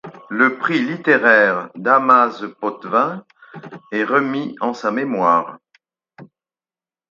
Le 0.31 0.57
Prix 0.57 0.81
littéraire 0.81 1.69
Damase-Potvin 1.75 3.23
est 3.91 4.03
remis 4.03 4.55
en 4.59 4.73
sa 4.73 4.89
mémoire. 4.89 5.59